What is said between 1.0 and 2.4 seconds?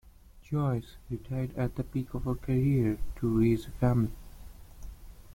retired at the peak of her